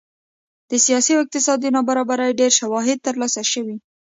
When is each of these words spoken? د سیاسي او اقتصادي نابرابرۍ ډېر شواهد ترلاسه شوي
د 0.69 0.71
سیاسي 0.85 1.11
او 1.13 1.23
اقتصادي 1.23 1.69
نابرابرۍ 1.75 2.31
ډېر 2.39 2.51
شواهد 2.59 2.97
ترلاسه 3.07 3.41
شوي 3.53 3.75